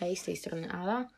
[0.00, 1.08] Hej, z tej strony Ala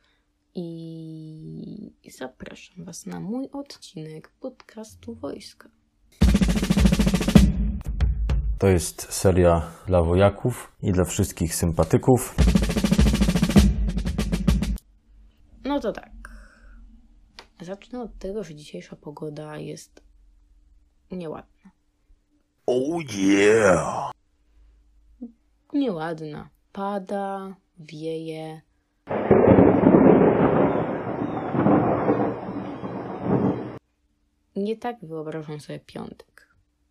[0.54, 5.68] i zapraszam Was na mój odcinek podcastu Wojska.
[8.58, 12.34] To jest seria dla wojaków i dla wszystkich sympatyków.
[15.64, 16.12] No to tak.
[17.60, 20.02] Zacznę od tego, że dzisiejsza pogoda jest
[21.10, 21.70] nieładna.
[22.66, 24.10] Oh yeah!
[25.72, 26.50] Nieładna.
[26.72, 28.71] Pada, wieje.
[34.62, 36.48] Nie tak wyobrażam sobie piątek.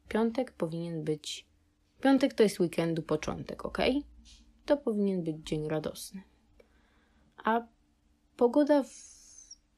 [0.08, 1.48] Piątek powinien być.
[2.02, 3.78] Piątek to jest weekendu początek, ok?
[4.66, 6.22] To powinien być dzień radosny.
[7.44, 7.62] A
[8.38, 8.92] pogoda, w...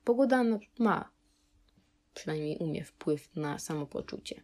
[0.04, 1.10] pogoda no- ma,
[2.14, 4.44] przynajmniej u mnie, wpływ na samopoczucie.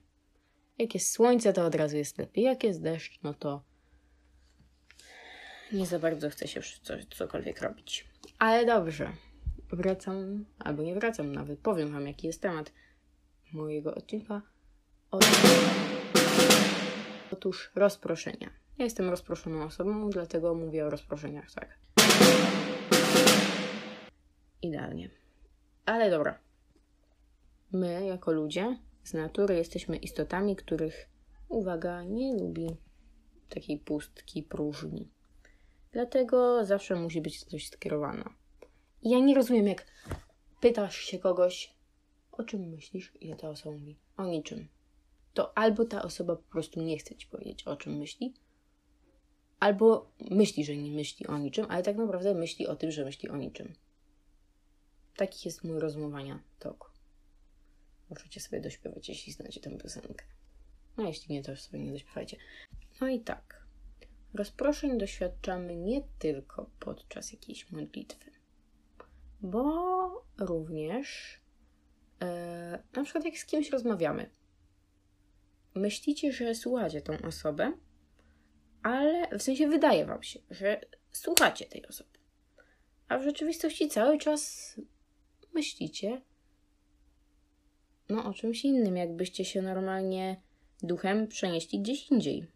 [0.78, 2.44] Jak jest słońce, to od razu jest lepiej.
[2.44, 3.64] Jak jest deszcz, no to
[5.72, 8.08] nie za bardzo chce się coś, cokolwiek robić.
[8.40, 9.12] Ale dobrze.
[9.72, 11.60] Wracam, albo nie wracam nawet.
[11.60, 12.72] Powiem Wam, jaki jest temat
[13.54, 14.42] mojego odcinka.
[17.32, 18.50] Otóż rozproszenia.
[18.78, 21.80] Ja jestem rozproszoną osobą, dlatego mówię o rozproszeniach, tak.
[24.62, 25.10] Idealnie.
[25.86, 26.40] Ale dobra.
[27.72, 31.10] My, jako ludzie, z natury jesteśmy istotami, których,
[31.50, 32.78] uwaga, nie lubi
[33.50, 35.08] takiej pustki, próżni.
[35.92, 38.24] Dlatego zawsze musi być coś skierowane.
[39.04, 39.86] Ja nie rozumiem, jak
[40.62, 41.74] pytasz się kogoś,
[42.40, 44.68] o czym myślisz, i ta osoba mówi, o niczym.
[45.34, 48.34] To albo ta osoba po prostu nie chce ci powiedzieć, o czym myśli,
[49.60, 53.30] albo myśli, że nie myśli o niczym, ale tak naprawdę myśli o tym, że myśli
[53.30, 53.74] o niczym.
[55.16, 56.94] Taki jest mój rozumowania tok.
[58.10, 60.26] Możecie sobie dośpiewać, jeśli znacie tę piosenkę.
[60.98, 62.38] No, jeśli nie, to sobie nie dośpiewajcie.
[63.02, 63.66] No i tak.
[64.34, 68.32] Rozproszeń doświadczamy nie tylko podczas jakiejś modlitwy,
[69.42, 71.40] bo również
[72.94, 74.30] na przykład jak z kimś rozmawiamy.
[75.76, 77.74] Myślicie, że słuchacie tą osobę,
[78.84, 80.82] ale w sensie wydaje wam się, że
[81.12, 82.20] słuchacie tej osoby.
[83.08, 84.76] A w rzeczywistości cały czas
[85.54, 86.22] myślicie
[88.10, 90.42] no o czymś innym, jakbyście się normalnie
[90.84, 92.48] duchem przenieśli gdzieś indziej.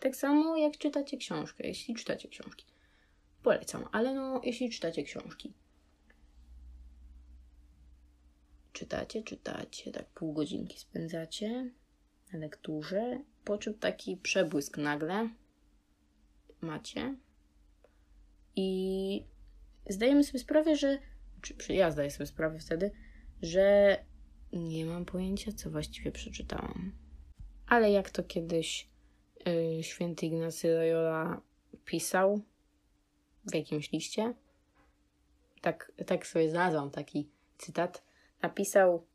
[0.00, 2.66] Tak samo jak czytacie książkę, jeśli czytacie książki.
[3.42, 5.52] Polecam, ale no, jeśli czytacie książki.
[8.74, 11.70] Czytacie, czytacie, tak pół godzinki spędzacie
[12.32, 15.28] na lekturze, po czym taki przebłysk nagle
[16.60, 17.16] macie.
[18.56, 19.24] I
[19.88, 20.98] zdajemy sobie sprawę, że,
[21.42, 22.90] czy ja zdaję sobie sprawę wtedy,
[23.42, 23.96] że
[24.52, 26.92] nie mam pojęcia, co właściwie przeczytałam.
[27.66, 28.88] Ale jak to kiedyś
[29.46, 31.40] yy, święty Ignacy Loyola
[31.84, 32.40] pisał
[33.44, 34.34] w jakimś liście,
[35.60, 38.13] tak, tak sobie znalazłam taki cytat,
[38.44, 39.06] napisał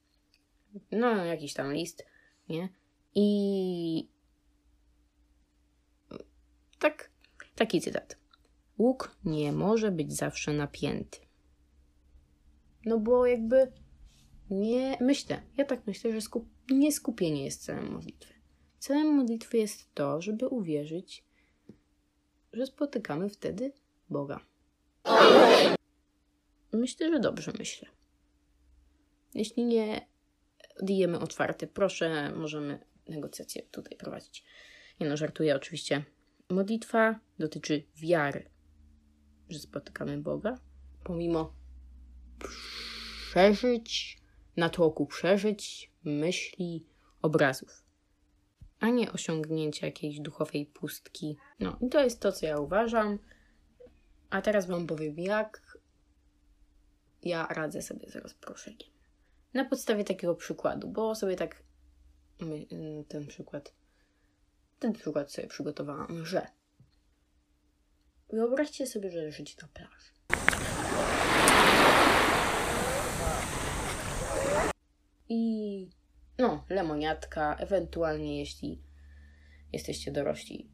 [0.92, 2.06] no jakiś tam list,
[2.50, 2.70] nie?
[3.16, 4.10] I
[6.80, 7.12] tak,
[7.56, 8.18] taki cytat.
[8.78, 11.20] Łuk nie może być zawsze napięty.
[12.86, 13.72] No bo jakby
[14.50, 18.34] nie myślę, ja tak myślę, że skup, nie skupienie jest celem modlitwy.
[18.80, 21.24] Celem modlitwy jest to, żeby uwierzyć,
[22.54, 23.74] że spotykamy wtedy
[24.10, 24.40] Boga.
[26.74, 27.99] Myślę, że dobrze myślę.
[29.34, 30.08] Jeśli nie
[30.82, 34.44] dijemy otwarte, proszę, możemy negocjacje tutaj prowadzić.
[35.00, 36.04] Nie no, żartuję oczywiście.
[36.50, 38.50] Modlitwa dotyczy wiary,
[39.50, 40.60] że spotykamy Boga,
[41.04, 41.54] pomimo
[43.30, 44.20] przeżyć,
[44.58, 46.86] natłoku przeżyć, myśli,
[47.22, 47.84] obrazów,
[48.80, 51.38] a nie osiągnięcia jakiejś duchowej pustki.
[51.60, 53.20] No i to jest to, co ja uważam.
[54.30, 55.78] A teraz Wam powiem, jak
[57.24, 58.99] ja radzę sobie z rozproszeniem.
[59.54, 61.64] Na podstawie takiego przykładu, bo sobie tak
[63.08, 63.74] ten przykład,
[64.80, 66.48] ten przykład sobie przygotowałam, że
[68.30, 70.12] wyobraźcie sobie, że życie na plaży.
[75.30, 75.90] I
[76.38, 78.84] no, lemoniatka, ewentualnie jeśli
[79.74, 80.72] jesteście dorośli.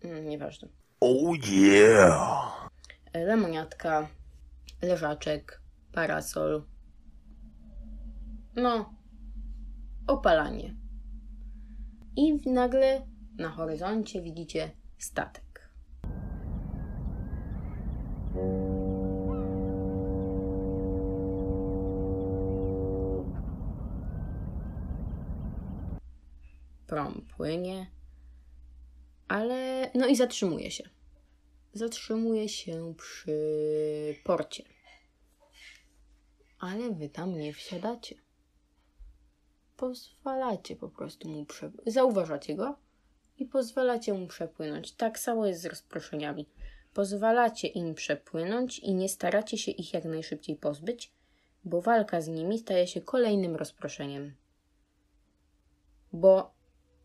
[0.00, 0.68] Mm, nieważne.
[1.00, 2.68] Oh yeah!
[3.14, 4.08] Lemoniatka,
[4.82, 5.60] leżaczek,
[5.92, 6.75] parasol.
[8.56, 8.94] No,
[10.06, 10.76] opalanie.
[12.16, 13.06] I nagle
[13.38, 15.70] na horyzoncie widzicie statek.
[26.86, 27.86] Prom płynie,
[29.28, 30.84] ale no i zatrzymuje się.
[31.72, 33.38] zatrzymuje się przy
[34.24, 34.64] porcie.
[36.58, 38.25] Ale wy tam nie wsiadacie.
[39.76, 41.94] Pozwalacie po prostu mu przepłynąć.
[41.94, 42.76] Zauważacie go
[43.38, 44.92] i pozwalacie mu przepłynąć.
[44.92, 46.46] Tak samo jest z rozproszeniami.
[46.94, 51.12] Pozwalacie im przepłynąć i nie staracie się ich jak najszybciej pozbyć,
[51.64, 54.34] bo walka z nimi staje się kolejnym rozproszeniem.
[56.12, 56.54] Bo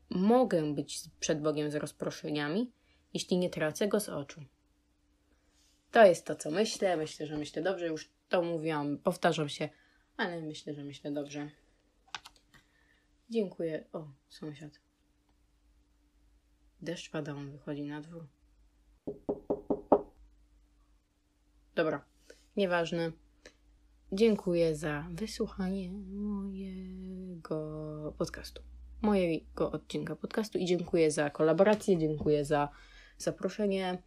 [0.10, 2.72] mogę być przed Bogiem z rozproszeniami,
[3.14, 4.42] jeśli nie tracę go z oczu.
[5.92, 6.98] To jest to, co myślę.
[6.98, 7.88] Myślę, że myślę dobrze.
[7.88, 9.70] Już to mówiłam, powtarzam się,
[10.18, 11.50] ale myślę, że myślę dobrze.
[13.32, 13.86] Dziękuję.
[13.94, 14.80] O, sąsiad.
[16.82, 18.28] Deszcz pada, on wychodzi na dwór.
[21.76, 22.06] Dobra,
[22.58, 23.12] nieważne.
[24.12, 27.58] Dziękuję za wysłuchanie mojego
[28.18, 28.62] podcastu,
[29.02, 32.70] mojego odcinka podcastu i dziękuję za kolaborację, dziękuję za
[33.18, 34.04] zaproszenie.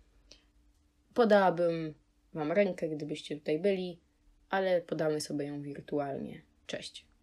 [1.14, 1.94] Podałabym
[2.34, 4.00] Wam rękę, gdybyście tutaj byli,
[4.48, 6.42] ale podamy sobie ją wirtualnie.
[6.66, 7.13] Cześć.